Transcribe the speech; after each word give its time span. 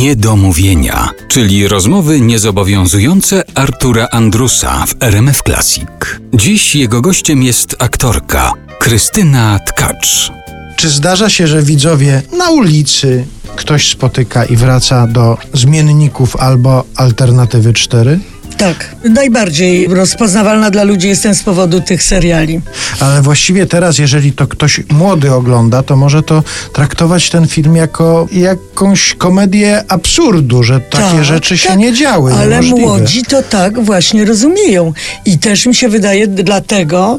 Niedomówienia, 0.00 1.10
czyli 1.28 1.68
rozmowy 1.68 2.20
niezobowiązujące 2.20 3.42
Artura 3.54 4.08
Andrusa 4.10 4.86
w 4.86 4.94
RMF 5.00 5.42
Classic. 5.46 5.84
Dziś 6.34 6.76
jego 6.76 7.00
gościem 7.00 7.42
jest 7.42 7.76
aktorka 7.78 8.52
Krystyna 8.78 9.58
Tkacz. 9.58 10.32
Czy 10.76 10.88
zdarza 10.88 11.30
się, 11.30 11.46
że 11.46 11.62
widzowie 11.62 12.22
na 12.38 12.50
ulicy 12.50 13.24
ktoś 13.56 13.90
spotyka 13.90 14.44
i 14.44 14.56
wraca 14.56 15.06
do 15.06 15.38
zmienników 15.54 16.36
albo 16.36 16.84
alternatywy 16.96 17.72
4? 17.72 18.20
Tak, 18.60 18.96
najbardziej 19.04 19.88
rozpoznawalna 19.88 20.70
dla 20.70 20.82
ludzi 20.84 21.08
jestem 21.08 21.34
z 21.34 21.42
powodu 21.42 21.80
tych 21.80 22.02
seriali. 22.02 22.60
Ale 23.00 23.22
właściwie 23.22 23.66
teraz, 23.66 23.98
jeżeli 23.98 24.32
to 24.32 24.46
ktoś 24.46 24.80
młody 24.90 25.32
ogląda, 25.32 25.82
to 25.82 25.96
może 25.96 26.22
to 26.22 26.42
traktować 26.72 27.30
ten 27.30 27.48
film 27.48 27.76
jako 27.76 28.26
jakąś 28.32 29.14
komedię 29.14 29.84
absurdu, 29.88 30.62
że 30.62 30.80
takie 30.80 31.04
Tak, 31.16 31.24
rzeczy 31.24 31.58
się 31.58 31.68
tak, 31.68 31.78
nie 31.78 31.92
działy. 31.92 32.32
Ale 32.34 32.48
niemożliwe. 32.60 32.80
młodzi 32.80 33.22
to 33.22 33.42
tak 33.42 33.84
właśnie 33.84 34.24
rozumieją. 34.24 34.92
I 35.24 35.38
też 35.38 35.66
mi 35.66 35.74
się 35.74 35.88
wydaje, 35.88 36.26
dlatego 36.26 37.18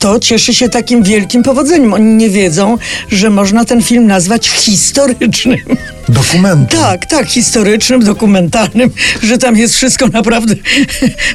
to 0.00 0.20
cieszy 0.20 0.54
się 0.54 0.68
takim 0.68 1.02
wielkim 1.02 1.42
powodzeniem. 1.42 1.94
Oni 1.94 2.14
nie 2.14 2.30
wiedzą, 2.30 2.78
że 3.10 3.30
można 3.30 3.64
ten 3.64 3.82
film 3.82 4.06
nazwać 4.06 4.48
historycznym. 4.48 5.58
Dokumenty. 6.08 6.76
Tak, 6.76 7.06
tak, 7.06 7.26
historycznym, 7.26 8.04
dokumentalnym, 8.04 8.90
że 9.22 9.38
tam 9.38 9.56
jest 9.56 9.74
wszystko 9.74 10.06
naprawdę 10.08 10.54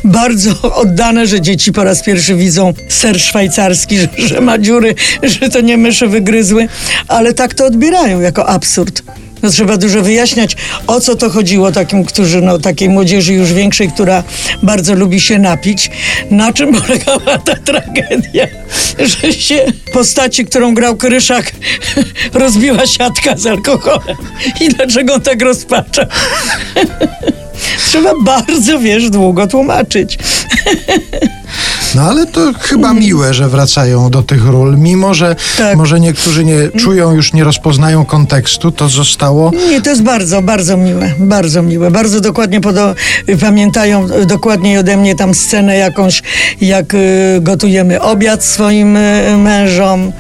bardzo 0.04 0.76
oddane, 0.76 1.28
że 1.28 1.42
dzieci 1.42 1.72
po 1.72 1.84
raz 1.84 2.04
pierwszy 2.04 2.36
widzą 2.36 2.74
ser 2.90 3.20
szwajcarski, 3.20 3.98
że, 4.00 4.08
że 4.18 4.42
ma 4.42 4.58
dziury, 4.58 4.96
że 5.24 5.50
to 5.50 5.62
nie 5.62 5.78
myszy 5.78 6.08
wygryzły, 6.08 6.68
ale 7.08 7.34
tak 7.34 7.54
to 7.54 7.66
odbierają 7.66 8.20
jako 8.22 8.50
absurd. 8.50 9.04
No 9.46 9.52
trzeba 9.52 9.78
dużo 9.78 10.02
wyjaśniać, 10.02 10.56
o 10.88 11.02
co 11.02 11.16
to 11.16 11.30
chodziło 11.30 11.72
takim, 11.72 12.06
którzy, 12.06 12.42
no 12.42 12.60
takiej 12.60 12.90
młodzieży 12.90 13.34
już 13.34 13.54
większej, 13.54 13.92
która 13.92 14.24
bardzo 14.64 14.96
lubi 14.96 15.22
się 15.22 15.40
napić. 15.40 15.92
Na 16.32 16.54
czym 16.54 16.74
polegała 16.74 17.38
ta 17.38 17.56
tragedia? 17.56 18.48
Że 19.00 19.34
się 19.34 19.66
postaci, 19.94 20.46
którą 20.46 20.74
grał 20.74 20.98
Kryszak, 20.98 21.52
rozbiła 22.34 22.88
siatka 22.88 23.38
z 23.38 23.46
alkoholem. 23.46 24.18
I 24.62 24.70
dlaczego 24.70 25.14
on 25.14 25.22
tak 25.22 25.42
rozpacza? 25.42 26.06
Trzeba 27.88 28.14
bardzo, 28.24 28.80
wiesz, 28.80 29.10
długo 29.10 29.48
tłumaczyć. 29.48 30.18
No 31.96 32.02
ale 32.02 32.26
to 32.28 32.52
chyba 32.60 32.94
miłe, 32.94 33.34
że 33.34 33.50
wracają 33.50 34.10
do 34.10 34.24
tych 34.24 34.46
ról, 34.46 34.78
mimo 34.78 35.14
że 35.14 35.26
Mm. 35.26 35.38
Tak. 35.58 35.78
może 35.78 36.00
niektórzy 36.00 36.46
nie 36.46 36.56
czują, 36.80 37.12
już 37.12 37.34
nie 37.34 37.44
rozpoznają 37.44 38.06
kontekstu, 38.06 38.72
to 38.72 38.90
zostało 38.90 39.52
Nie, 39.70 39.82
to 39.82 39.90
jest 39.90 40.04
bardzo, 40.04 40.42
bardzo 40.42 40.78
miłe, 40.78 41.14
bardzo 41.20 41.62
miłe. 41.62 41.92
Bardzo 41.92 42.22
dokładnie 42.22 42.62
podo- 42.62 42.96
pamiętają 43.42 44.08
dokładniej 44.26 44.78
ode 44.78 44.98
mnie 44.98 45.16
tam 45.16 45.34
scenę 45.34 45.78
jakąś, 45.78 46.22
jak 46.62 46.94
y, 46.94 46.98
gotujemy 47.42 48.02
obiad 48.02 48.44
swoim 48.44 48.98
y, 48.98 49.38
mężom. 49.38 50.12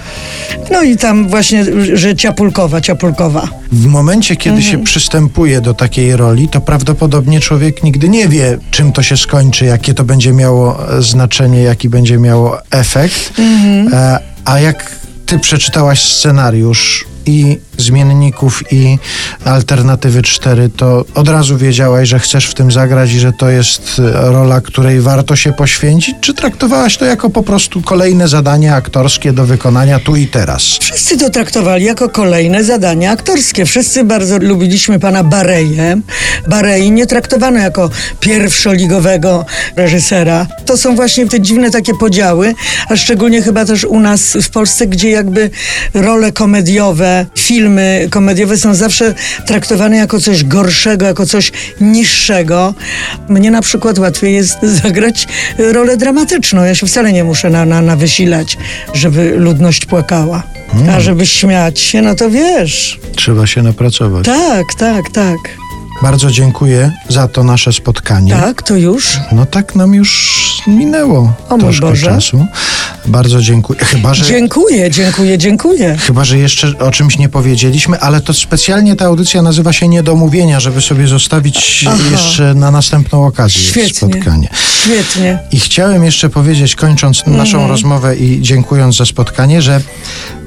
No 0.71 0.83
i 0.83 0.97
tam 0.97 1.27
właśnie, 1.29 1.65
że 1.97 2.15
ciapulkowa, 2.15 2.81
ciapulkowa. 2.81 3.47
W 3.71 3.85
momencie, 3.85 4.35
kiedy 4.35 4.55
Mhm. 4.57 4.71
się 4.77 4.83
przystępuje 4.83 5.61
do 5.61 5.73
takiej 5.73 6.15
roli, 6.15 6.47
to 6.49 6.61
prawdopodobnie 6.61 7.39
człowiek 7.39 7.83
nigdy 7.83 8.09
nie 8.09 8.27
wie, 8.27 8.57
czym 8.71 8.91
to 8.91 9.03
się 9.03 9.17
skończy, 9.17 9.65
jakie 9.65 9.93
to 9.93 10.03
będzie 10.03 10.33
miało 10.33 10.89
e, 10.97 11.01
znaczenie, 11.01 11.61
jaki 11.65 11.89
będzie 11.89 12.17
miało 12.17 12.57
efekt. 12.71 13.39
Mhm. 13.39 13.93
E, 13.93 14.19
a 14.45 14.59
jak 14.59 14.95
ty 15.25 15.39
przeczytałaś 15.39 16.11
scenariusz 16.11 17.05
i 17.25 17.59
zmienników 17.77 18.63
i 18.71 18.97
alternatywy 19.45 20.21
4, 20.21 20.69
to 20.69 21.05
od 21.15 21.29
razu 21.29 21.57
wiedziałaś, 21.57 22.09
że 22.09 22.19
chcesz 22.19 22.45
w 22.45 22.53
tym 22.53 22.71
zagrać 22.71 23.11
i 23.11 23.19
że 23.19 23.33
to 23.33 23.49
jest 23.49 23.99
e, 23.99 24.31
rola, 24.31 24.61
której 24.61 25.01
warto 25.01 25.35
się 25.35 25.53
poświęcić? 25.53 26.15
Czy 26.21 26.33
traktowałaś 26.33 26.97
to 26.97 27.05
jako 27.05 27.29
po 27.29 27.43
prostu 27.43 27.81
kolejne 27.81 28.27
zadanie 28.27 28.75
aktorskie 28.75 29.33
do 29.33 29.45
wykonania 29.45 29.99
tu 29.99 30.15
i 30.15 30.27
teraz? 30.27 30.63
Wszyscy 30.63 31.17
to 31.17 31.29
traktowali 31.29 31.85
jako 31.85 32.09
kolejne 32.09 32.63
zadania 32.63 33.11
aktorskie. 33.11 33.65
Wszyscy 33.65 34.03
bardzo 34.03 34.37
lubiliśmy 34.37 34.99
pana 34.99 35.23
Bareję. 35.23 36.01
Barei 36.47 36.91
nie 36.91 37.07
traktowano 37.07 37.59
jako 37.59 37.89
pierwszoligowego 38.19 39.45
reżysera. 39.75 40.47
To 40.65 40.77
są 40.77 40.95
właśnie 40.95 41.27
te 41.27 41.41
dziwne 41.41 41.71
takie 41.71 41.93
podziały, 41.93 42.55
a 42.89 42.95
szczególnie 42.95 43.41
chyba 43.41 43.65
też 43.65 43.83
u 43.83 43.99
nas 43.99 44.37
w 44.41 44.49
Polsce, 44.49 44.87
gdzie 44.87 45.09
jakby 45.09 45.49
role 45.93 46.31
komediowe, 46.31 47.25
filmy 47.65 48.07
komediowe 48.11 48.57
są 48.57 48.75
zawsze 48.75 49.13
traktowane 49.45 49.97
jako 49.97 50.19
coś 50.19 50.43
gorszego, 50.43 51.05
jako 51.05 51.25
coś 51.25 51.51
niższego. 51.81 52.73
Mnie 53.29 53.51
na 53.51 53.61
przykład 53.61 53.99
łatwiej 53.99 54.33
jest 54.35 54.57
zagrać 54.83 55.27
rolę 55.57 55.97
dramatyczną. 55.97 56.63
Ja 56.63 56.75
się 56.75 56.87
wcale 56.87 57.13
nie 57.13 57.23
muszę 57.23 57.49
na, 57.49 57.65
na, 57.65 57.81
na 57.81 57.95
wysilać, 57.95 58.57
żeby 58.93 59.35
ludność 59.37 59.85
płakała. 59.85 60.43
A 60.95 60.99
żeby 60.99 61.25
śmiać 61.25 61.79
się, 61.79 62.01
no 62.01 62.15
to 62.15 62.29
wiesz. 62.29 62.99
Trzeba 63.15 63.47
się 63.47 63.61
napracować. 63.63 64.25
Tak, 64.25 64.65
tak, 64.79 65.09
tak. 65.09 65.37
Bardzo 66.01 66.31
dziękuję 66.31 66.91
za 67.09 67.27
to 67.27 67.43
nasze 67.43 67.73
spotkanie. 67.73 68.33
Tak, 68.33 68.61
to 68.63 68.75
już. 68.75 69.19
No 69.31 69.45
tak 69.45 69.75
nam 69.75 69.93
już 69.93 70.41
minęło 70.67 71.33
O 71.49 71.57
troszkę 71.57 71.85
Boże. 71.85 72.07
czasu. 72.07 72.45
Bardzo 73.07 73.41
dziękuję. 73.41 73.79
Chyba 73.79 74.13
że, 74.13 74.25
Dziękuję, 74.25 74.91
dziękuję, 74.91 75.37
dziękuję. 75.37 75.97
chyba, 75.99 76.25
że 76.25 76.37
jeszcze 76.37 76.73
o 76.79 76.91
czymś 76.91 77.17
nie 77.17 77.29
powiedzieliśmy, 77.29 77.99
ale 77.99 78.21
to 78.21 78.33
specjalnie 78.33 78.95
ta 78.95 79.05
audycja 79.05 79.41
nazywa 79.41 79.73
się 79.73 79.87
Niedomówienia, 79.87 80.59
żeby 80.59 80.81
sobie 80.81 81.07
zostawić 81.07 81.85
Aha. 81.87 81.97
jeszcze 82.11 82.53
na 82.53 82.71
następną 82.71 83.25
okazję 83.25 83.61
Świetnie. 83.61 83.93
spotkanie. 84.09 84.49
Świetnie. 84.83 85.39
I 85.51 85.59
chciałem 85.59 86.03
jeszcze 86.03 86.29
powiedzieć, 86.29 86.75
kończąc 86.75 87.17
Mhm. 87.19 87.37
naszą 87.37 87.67
rozmowę 87.67 88.15
i 88.15 88.41
dziękując 88.41 88.95
za 88.97 89.05
spotkanie, 89.05 89.61
że 89.61 89.81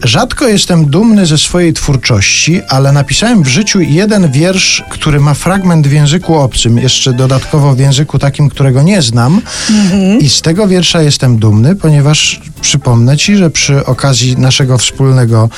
rzadko 0.04 0.48
jestem 0.48 0.86
dumny 0.86 1.26
ze 1.26 1.38
swojej 1.38 1.72
twórczości, 1.72 2.60
ale 2.69 2.92
napisałem 2.92 3.42
w 3.42 3.48
życiu 3.48 3.81
jeden 3.81 4.31
wiersz, 4.32 4.82
który 4.91 5.20
ma 5.20 5.34
fragment 5.34 5.86
w 5.88 5.92
języku 5.92 6.34
obcym, 6.38 6.78
jeszcze 6.78 7.12
dodatkowo 7.12 7.75
w 7.75 7.78
języku 7.78 8.19
takim, 8.19 8.48
którego 8.48 8.82
nie 8.82 9.03
znam. 9.03 9.41
Mhm. 9.70 10.19
I 10.19 10.28
z 10.31 10.42
tego 10.42 10.69
wiersza 10.69 11.03
jestem 11.03 11.37
dumny, 11.38 11.76
ponieważ 11.76 12.41
przypomnę 12.60 13.16
ci, 13.16 13.37
że 13.37 13.50
przy 13.50 13.87
okazji 13.87 14.37
naszego 14.38 14.78
wspólnego 14.78 15.48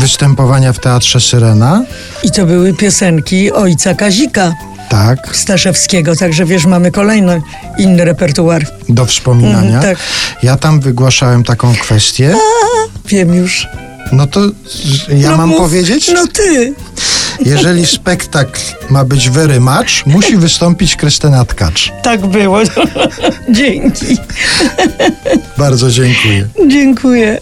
występowania 0.00 0.72
w 0.72 0.78
Teatrze 0.78 1.20
Syrena, 1.20 1.84
I 2.22 2.30
to 2.30 2.46
były 2.46 2.74
piosenki 2.74 3.52
ojca 3.52 3.94
Kazika 3.94 4.52
tak, 4.88 5.36
Staszewskiego, 5.36 6.16
także 6.16 6.44
wiesz, 6.44 6.66
mamy 6.66 6.90
kolejny 6.90 7.42
inny 7.78 8.04
repertuar. 8.04 8.66
do 8.88 9.06
wspominania, 9.06 9.76
Mhm, 9.76 9.82
tak. 9.82 9.98
ja 10.42 10.56
tam 10.56 10.80
wygłaszałem 10.80 11.44
taką 11.44 11.74
kwestię. 11.74 12.34
Wiem 13.06 13.34
już. 13.34 13.66
No 14.12 14.26
to 14.26 14.40
ja 15.18 15.30
No 15.30 15.36
mam 15.36 15.48
mów. 15.48 15.58
powiedzieć? 15.58 16.10
No 16.14 16.26
ty. 16.26 16.74
Jeżeli 17.46 17.86
spektakl 17.86 18.60
ma 18.90 19.04
być 19.04 19.30
very 19.30 19.60
much, 19.60 20.06
musi 20.06 20.36
wystąpić 20.36 20.96
Krystyna 20.96 21.44
Tkacz. 21.44 21.92
Tak 22.02 22.26
było. 22.26 22.58
Dzięki. 23.50 24.16
Bardzo 25.58 25.90
dziękuję. 25.90 26.48
Dziękuję. 26.68 27.40